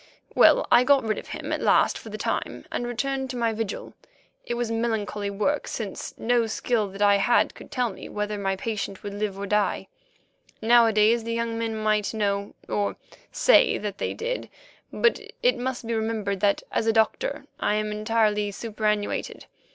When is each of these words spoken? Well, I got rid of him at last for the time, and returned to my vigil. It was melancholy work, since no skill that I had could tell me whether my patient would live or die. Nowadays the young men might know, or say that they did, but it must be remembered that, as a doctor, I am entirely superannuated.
Well, 0.33 0.65
I 0.71 0.83
got 0.83 1.03
rid 1.03 1.19
of 1.19 1.27
him 1.27 1.51
at 1.53 1.61
last 1.61 1.95
for 1.95 2.09
the 2.09 2.17
time, 2.17 2.65
and 2.71 2.87
returned 2.87 3.29
to 3.29 3.35
my 3.37 3.53
vigil. 3.53 3.93
It 4.47 4.55
was 4.55 4.71
melancholy 4.71 5.29
work, 5.29 5.67
since 5.67 6.15
no 6.17 6.47
skill 6.47 6.87
that 6.87 7.03
I 7.03 7.17
had 7.17 7.53
could 7.53 7.69
tell 7.69 7.91
me 7.93 8.09
whether 8.09 8.39
my 8.39 8.55
patient 8.55 9.03
would 9.03 9.13
live 9.13 9.37
or 9.37 9.45
die. 9.45 9.87
Nowadays 10.59 11.23
the 11.23 11.33
young 11.35 11.55
men 11.59 11.77
might 11.77 12.15
know, 12.15 12.55
or 12.67 12.95
say 13.31 13.77
that 13.77 13.99
they 13.99 14.15
did, 14.15 14.49
but 14.91 15.19
it 15.43 15.59
must 15.59 15.85
be 15.85 15.93
remembered 15.93 16.39
that, 16.39 16.63
as 16.71 16.87
a 16.87 16.91
doctor, 16.93 17.45
I 17.59 17.75
am 17.75 17.91
entirely 17.91 18.49
superannuated. 18.49 19.45